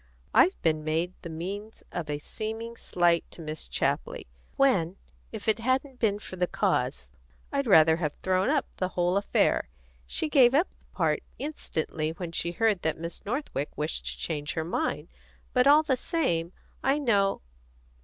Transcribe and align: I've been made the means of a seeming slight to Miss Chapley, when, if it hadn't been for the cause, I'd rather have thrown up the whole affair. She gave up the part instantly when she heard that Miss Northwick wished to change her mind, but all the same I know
I've 0.33 0.59
been 0.63 0.83
made 0.83 1.13
the 1.21 1.29
means 1.29 1.83
of 1.91 2.09
a 2.09 2.17
seeming 2.17 2.75
slight 2.75 3.23
to 3.29 3.39
Miss 3.39 3.67
Chapley, 3.67 4.25
when, 4.55 4.97
if 5.31 5.47
it 5.47 5.59
hadn't 5.59 5.99
been 5.99 6.17
for 6.17 6.37
the 6.37 6.47
cause, 6.47 7.11
I'd 7.51 7.67
rather 7.67 7.97
have 7.97 8.15
thrown 8.23 8.49
up 8.49 8.65
the 8.77 8.87
whole 8.97 9.15
affair. 9.15 9.69
She 10.07 10.27
gave 10.27 10.55
up 10.55 10.71
the 10.71 10.85
part 10.91 11.21
instantly 11.37 12.13
when 12.13 12.31
she 12.31 12.53
heard 12.53 12.81
that 12.81 12.97
Miss 12.97 13.23
Northwick 13.27 13.69
wished 13.77 14.07
to 14.07 14.17
change 14.17 14.53
her 14.53 14.65
mind, 14.65 15.07
but 15.53 15.67
all 15.67 15.83
the 15.83 15.95
same 15.97 16.51
I 16.83 16.97
know 16.97 17.43